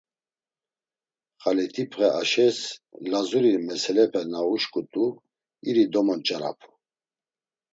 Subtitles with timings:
[1.41, 2.59] Xalit̆ipxe Ayşes
[3.11, 5.05] Lazuri meselepe na uşǩut̆u,
[5.69, 6.69] iri domonç̌arapu.